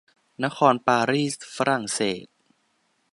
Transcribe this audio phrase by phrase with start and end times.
[0.43, 2.25] นครปารีสฝรั่งเศส